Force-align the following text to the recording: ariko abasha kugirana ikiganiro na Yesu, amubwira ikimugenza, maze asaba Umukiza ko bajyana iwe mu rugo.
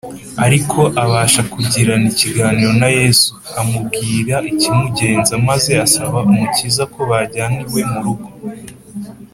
ariko 0.45 0.79
abasha 1.03 1.41
kugirana 1.53 2.07
ikiganiro 2.13 2.71
na 2.81 2.89
Yesu, 2.97 3.29
amubwira 3.59 4.35
ikimugenza, 4.51 5.33
maze 5.47 5.71
asaba 5.85 6.17
Umukiza 6.29 6.83
ko 6.93 6.99
bajyana 7.09 7.59
iwe 7.65 7.81
mu 7.91 7.99
rugo. 8.05 8.29